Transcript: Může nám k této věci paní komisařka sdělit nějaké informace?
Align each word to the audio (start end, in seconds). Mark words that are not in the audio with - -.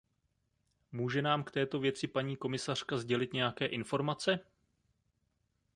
Může 0.91 1.21
nám 1.21 1.43
k 1.43 1.51
této 1.51 1.79
věci 1.79 2.07
paní 2.07 2.35
komisařka 2.37 2.97
sdělit 2.97 3.33
nějaké 3.33 3.65
informace? 3.65 4.39